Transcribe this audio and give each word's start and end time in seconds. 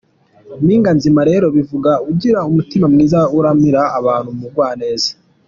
Mpinganzima 0.63 1.21
rero 1.29 1.45
bivuga 1.55 1.91
ugira 2.09 2.39
umutima 2.49 2.85
mwiza, 2.93 3.19
uramira 3.37 3.81
abantu, 3.99 4.29
Umugwaneza. 4.35 5.11